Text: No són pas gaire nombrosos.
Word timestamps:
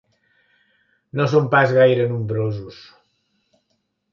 No 1.19 1.27
són 1.33 1.51
pas 1.55 1.75
gaire 1.79 2.09
nombrosos. 2.15 2.81